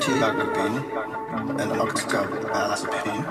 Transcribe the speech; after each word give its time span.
Chị 0.00 0.12
là 0.20 0.34
cửa 0.38 0.44
kính 0.54 1.07
carbamazepine, 1.58 3.24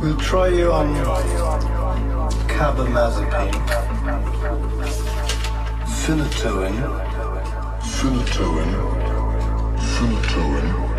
We'll 0.00 0.16
try 0.16 0.48
you 0.48 0.72
on 0.72 0.94
carbamazepine, 2.48 3.52
phenytoin, 5.86 6.76
phenytoin, 7.80 8.70
phenytoin, 9.92 10.93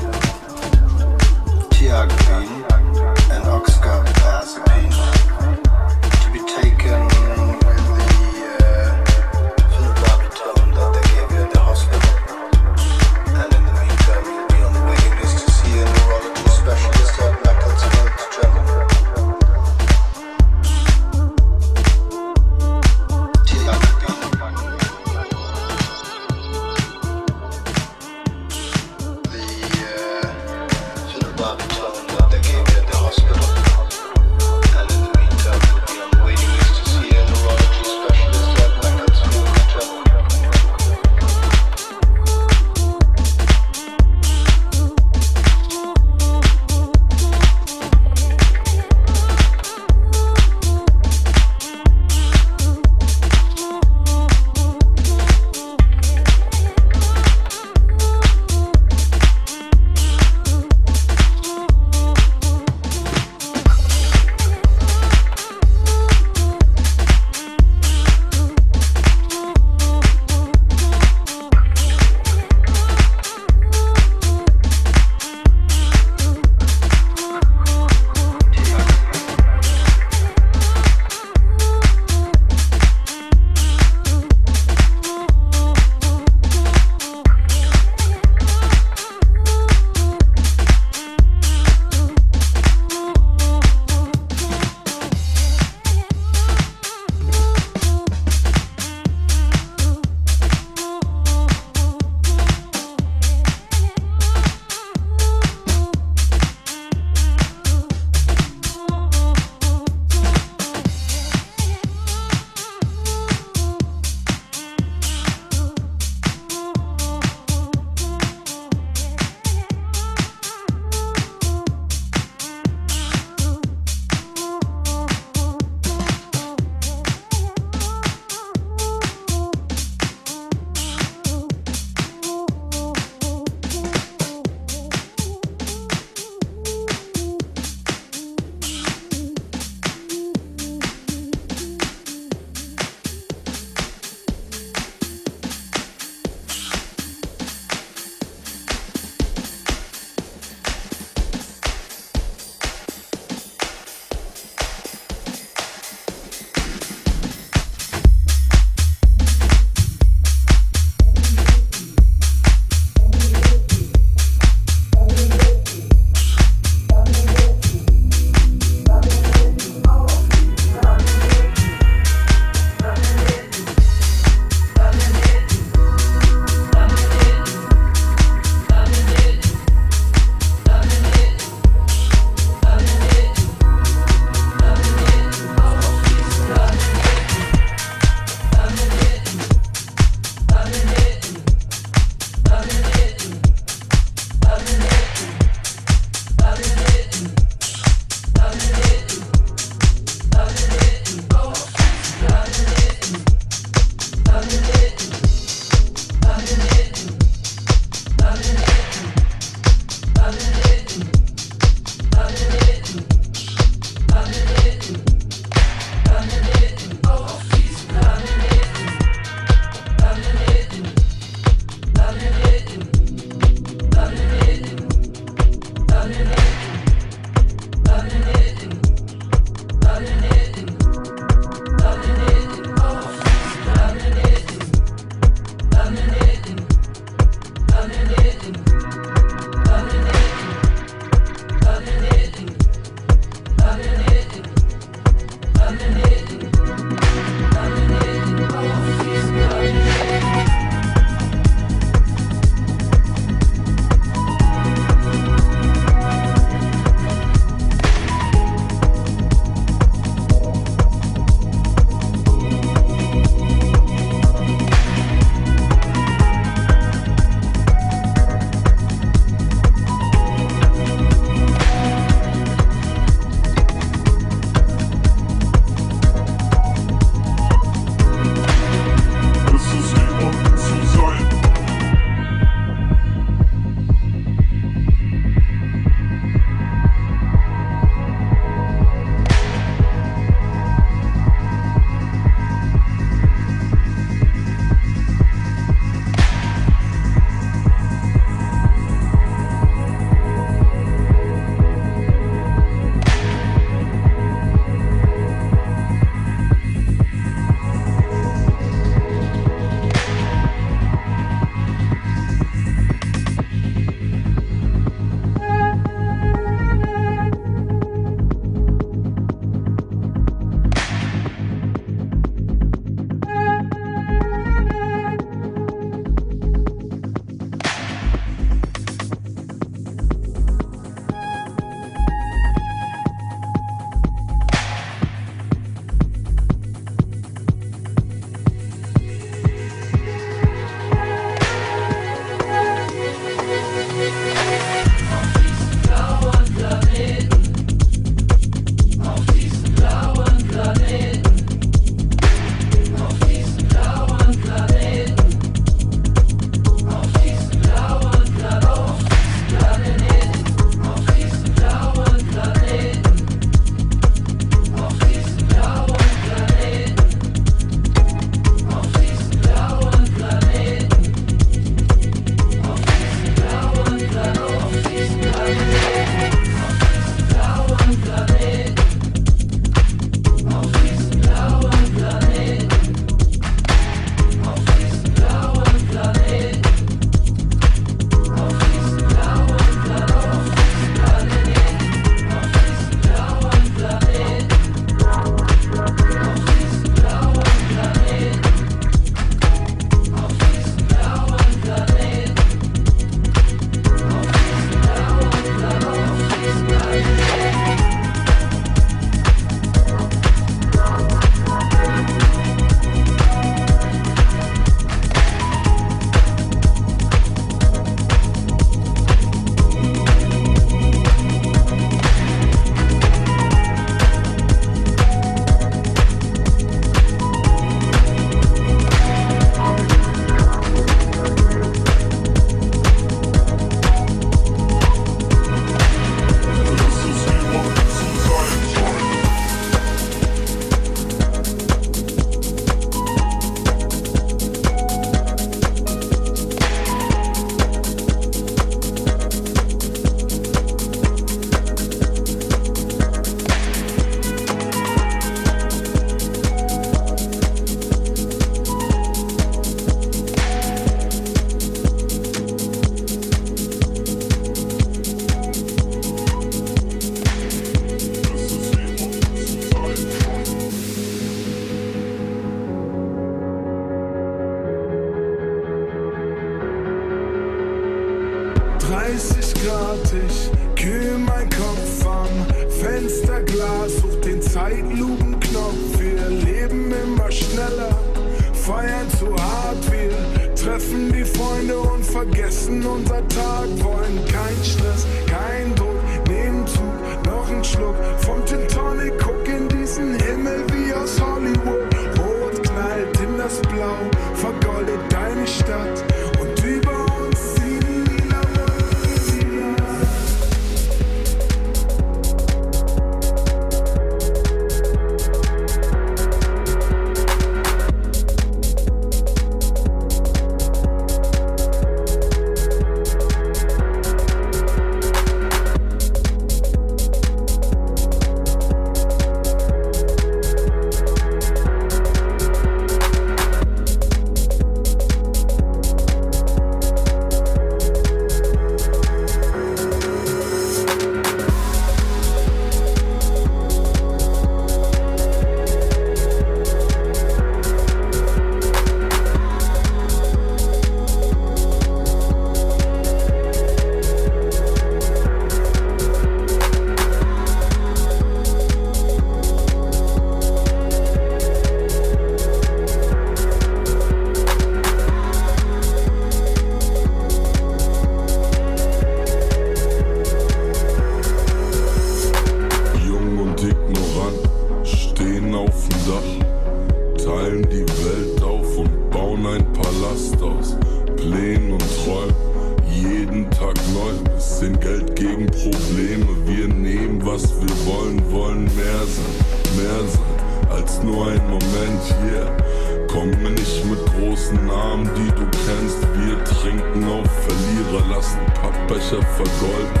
Augen 596.98 597.04
auf, 597.04 597.30
Verlierer 597.46 598.06
lassen 598.08 598.40
Pappbecher 598.54 599.22
vergolden, 599.22 600.00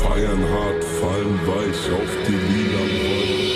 feiern 0.00 0.42
hart, 0.52 0.84
fallen 0.84 1.40
weich 1.46 1.92
auf 1.92 2.10
die 2.26 2.32
lila 2.32 2.78
Rollen. 2.78 3.49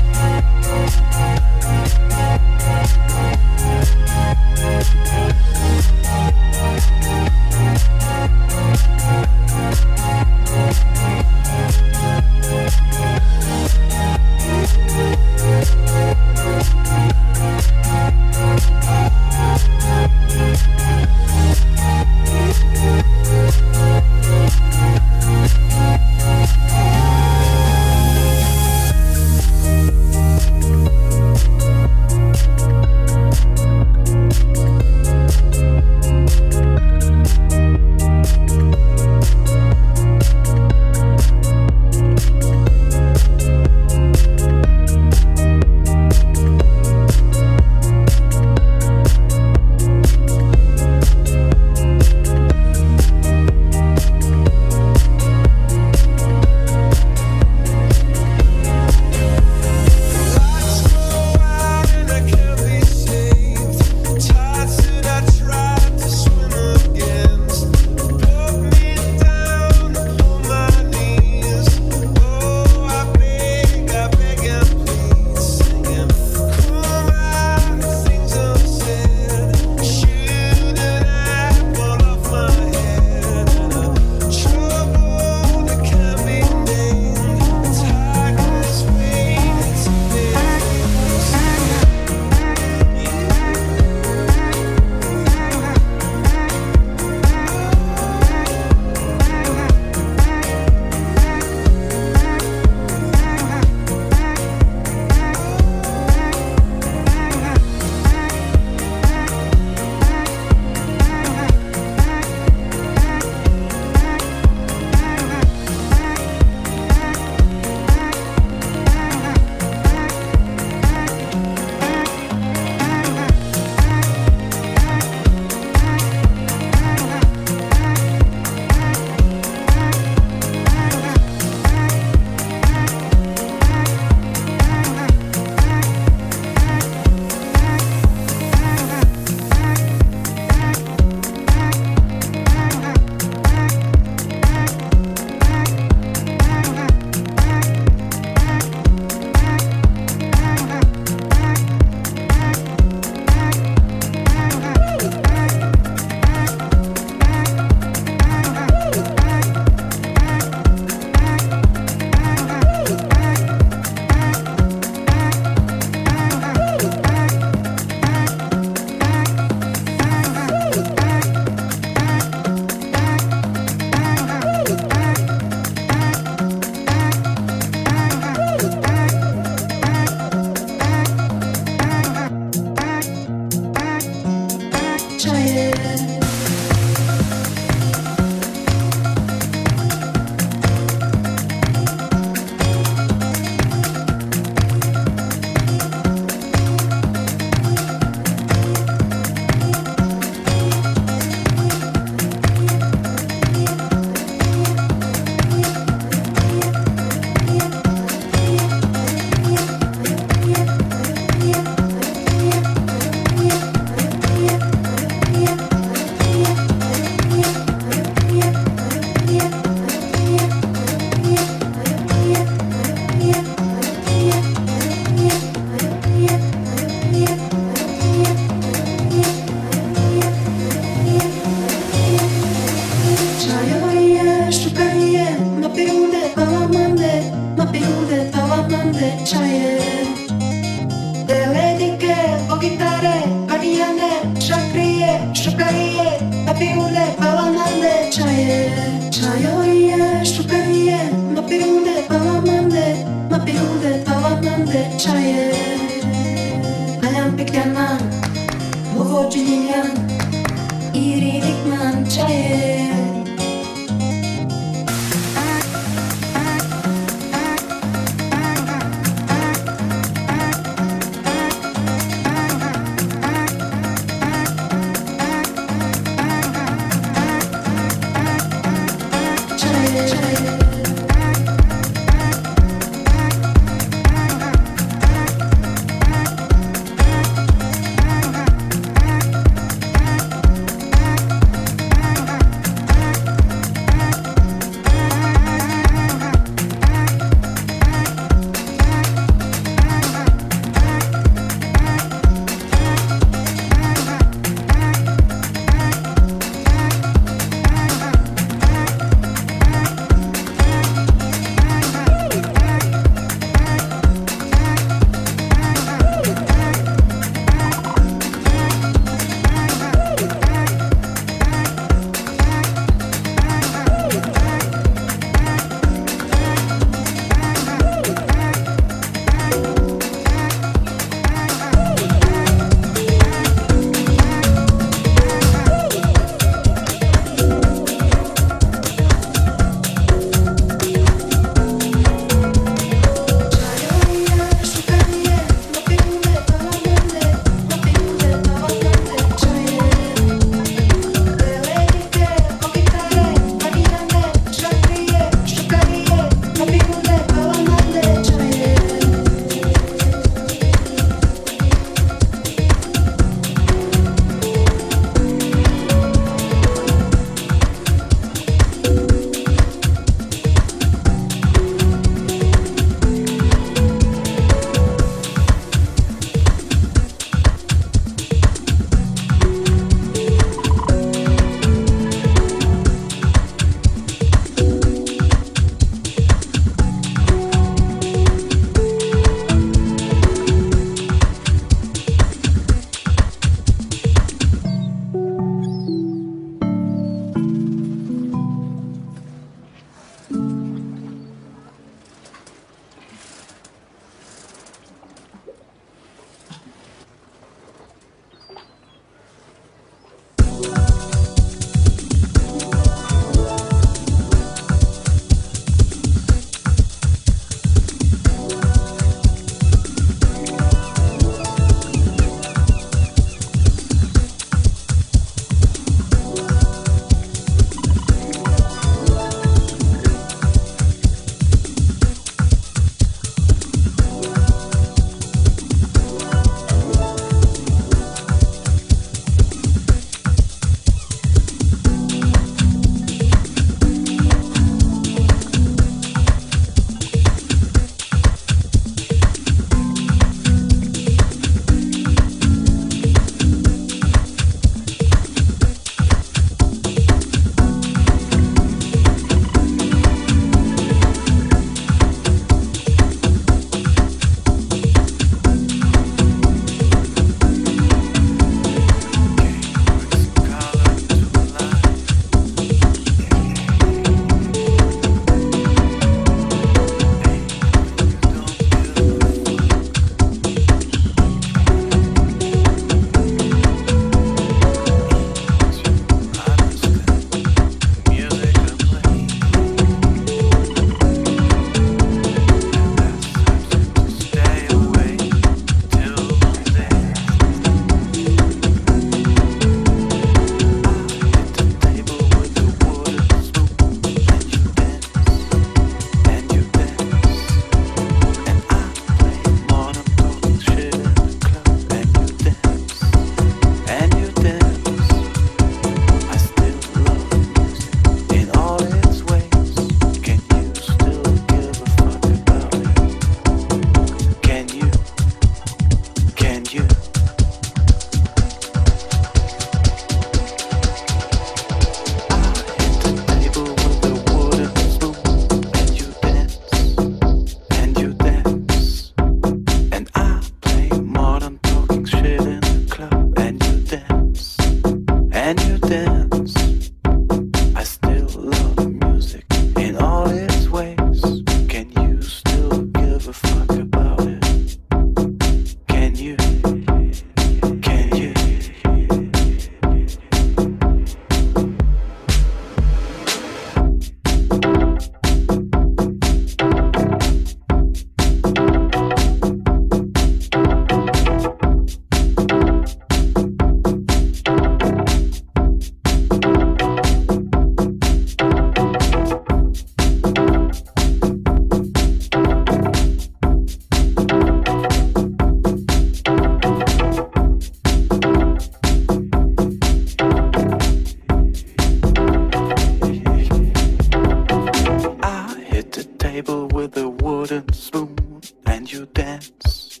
a 597.06 597.08
wooden 597.08 597.72
spoon 597.72 598.40
and 598.66 598.92
you 598.92 599.06
dance. 599.06 600.00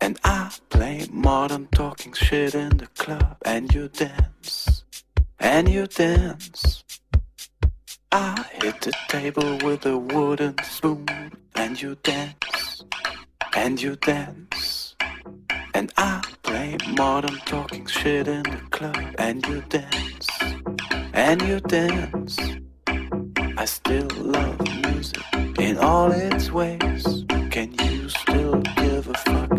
And 0.00 0.16
I 0.22 0.48
play 0.70 1.06
modern 1.10 1.66
talking 1.72 2.12
shit 2.12 2.54
in 2.54 2.76
the 2.76 2.86
club 3.02 3.36
and 3.44 3.74
you 3.74 3.88
dance. 3.88 4.84
And 5.40 5.68
you 5.68 5.88
dance. 5.88 6.84
I 8.12 8.44
hit 8.62 8.80
the 8.82 8.94
table 9.08 9.58
with 9.64 9.86
a 9.86 9.98
wooden 9.98 10.54
spoon 10.62 11.32
and 11.56 11.82
you 11.82 11.96
dance. 12.04 12.84
And 13.56 13.82
you 13.82 13.96
dance. 13.96 14.94
And 15.74 15.92
I 15.96 16.22
play 16.44 16.76
modern 16.96 17.38
talking 17.52 17.86
shit 17.86 18.28
in 18.28 18.44
the 18.44 18.62
club 18.70 19.04
and 19.18 19.44
you 19.48 19.62
dance. 19.68 20.28
And 21.12 21.42
you 21.42 21.58
dance. 21.58 22.61
I 23.62 23.64
still 23.64 24.08
love 24.16 24.58
music 24.84 25.22
in 25.60 25.78
all 25.78 26.10
its 26.10 26.50
ways. 26.50 27.24
Can 27.52 27.72
you 27.84 28.08
still 28.08 28.60
give 28.60 29.06
a 29.06 29.14
fuck? 29.14 29.51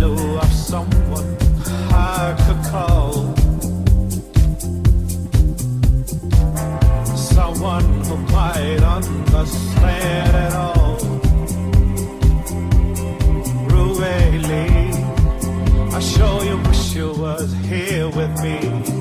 knew 0.00 0.38
of 0.38 0.52
someone 0.52 1.36
I 1.92 2.34
could 2.44 2.62
call. 2.72 3.12
Someone 7.16 7.84
who 8.04 8.16
might 8.32 8.82
understand 8.82 10.36
it 10.44 10.54
all. 10.54 10.96
Rueli, 13.68 14.68
I 15.92 16.00
sure 16.00 16.44
you 16.44 16.56
wish 16.68 16.94
you 16.94 17.12
was 17.12 17.52
here 17.68 18.08
with 18.08 18.32
me. 18.42 18.99